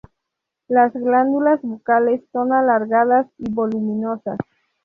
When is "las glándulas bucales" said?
0.67-2.23